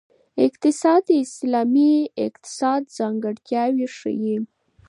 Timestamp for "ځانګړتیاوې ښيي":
2.97-4.37